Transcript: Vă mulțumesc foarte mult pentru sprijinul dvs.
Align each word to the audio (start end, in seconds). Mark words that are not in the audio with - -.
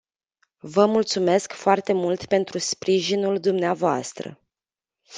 Vă 0.61 0.85
mulțumesc 0.85 1.53
foarte 1.53 1.93
mult 1.93 2.25
pentru 2.25 2.57
sprijinul 2.57 3.37
dvs. 3.39 4.13